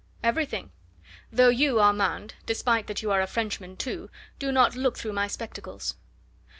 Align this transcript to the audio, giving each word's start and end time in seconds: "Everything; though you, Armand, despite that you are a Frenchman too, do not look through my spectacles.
"Everything; 0.23 0.71
though 1.31 1.49
you, 1.49 1.79
Armand, 1.79 2.33
despite 2.47 2.87
that 2.87 3.03
you 3.03 3.11
are 3.11 3.21
a 3.21 3.27
Frenchman 3.27 3.77
too, 3.77 4.09
do 4.39 4.51
not 4.51 4.75
look 4.75 4.97
through 4.97 5.13
my 5.13 5.27
spectacles. 5.27 5.93